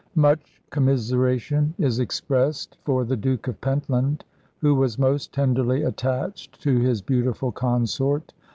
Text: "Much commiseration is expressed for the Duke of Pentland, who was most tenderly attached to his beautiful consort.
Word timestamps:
"Much 0.15 0.59
commiseration 0.71 1.75
is 1.77 1.99
expressed 1.99 2.75
for 2.85 3.05
the 3.05 3.15
Duke 3.15 3.47
of 3.47 3.61
Pentland, 3.61 4.25
who 4.57 4.73
was 4.73 4.97
most 4.97 5.31
tenderly 5.31 5.83
attached 5.83 6.59
to 6.63 6.79
his 6.79 7.03
beautiful 7.03 7.51
consort. 7.51 8.33